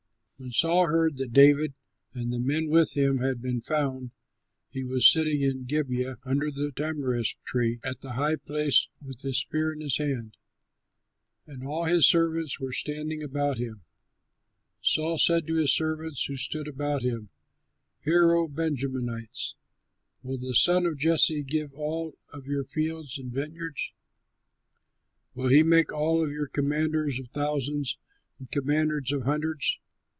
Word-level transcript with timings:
When 0.43 0.49
Saul 0.49 0.87
heard 0.87 1.17
that 1.17 1.33
David 1.33 1.77
and 2.15 2.33
the 2.33 2.39
men 2.39 2.67
with 2.67 2.97
him 2.97 3.19
had 3.19 3.43
been 3.43 3.61
found, 3.61 4.09
he 4.71 4.83
was 4.83 5.07
sitting 5.07 5.43
in 5.43 5.65
Gibeah, 5.65 6.17
under 6.23 6.49
the 6.49 6.71
tamarisk 6.75 7.35
tree 7.43 7.77
at 7.83 8.01
the 8.01 8.13
high 8.13 8.37
place, 8.37 8.89
with 9.05 9.21
his 9.21 9.37
spear 9.37 9.71
in 9.71 9.81
his 9.81 9.97
hand. 9.99 10.37
And 11.45 11.63
all 11.63 11.83
his 11.83 12.07
servants 12.07 12.59
were 12.59 12.71
standing 12.71 13.21
about 13.21 13.59
him. 13.59 13.83
Saul 14.81 15.19
said 15.19 15.45
to 15.45 15.57
his 15.57 15.71
servants 15.75 16.25
who 16.25 16.37
stood 16.37 16.67
about 16.67 17.03
him, 17.03 17.29
"Hear, 17.99 18.33
O 18.33 18.47
Benjamites! 18.47 19.55
Will 20.23 20.39
the 20.39 20.55
son 20.55 20.87
of 20.87 20.97
Jesse 20.97 21.43
give 21.43 21.71
all 21.75 22.15
of 22.33 22.47
you 22.47 22.63
fields 22.63 23.19
and 23.19 23.31
vineyards? 23.31 23.93
Will 25.35 25.49
he 25.49 25.61
make 25.61 25.93
all 25.93 26.23
of 26.23 26.31
you 26.31 26.47
commanders 26.51 27.19
of 27.19 27.27
thousands 27.29 27.99
and 28.39 28.49
commanders 28.49 29.11
of 29.11 29.21
hundreds? 29.21 29.77